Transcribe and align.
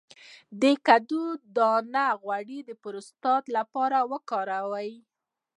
د 0.61 0.63
کدو 0.87 1.23
دانه 1.57 2.05
غوړي 2.21 2.59
د 2.65 2.71
پروستات 2.81 3.43
لپاره 3.57 3.97
وکاروئ 4.11 4.93